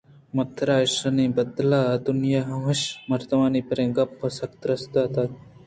[0.03, 5.31] ءُ من ترا ایشانی بدلاں دئیاںمیشءَمُردنی پرے گپّءَسکّ تُرس اتک